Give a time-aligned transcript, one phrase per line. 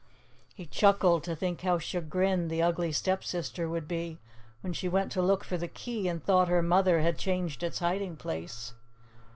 [0.55, 4.17] He chuckled to think how chagrined the Ugly Stepsister would be
[4.61, 7.77] when she went to look for the key and thought her mother had changed its
[7.77, 8.73] hiding place.